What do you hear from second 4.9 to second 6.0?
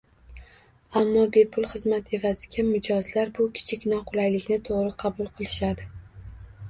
qabul qilishadi